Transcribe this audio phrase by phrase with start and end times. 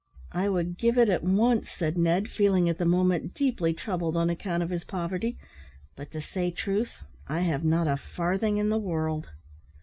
[0.31, 4.31] "I would give it at once," said Ned, feeling at the moment deeply troubled on
[4.31, 5.37] account of his poverty;
[5.95, 9.29] "but, to say truth, I have not a farthing in the world."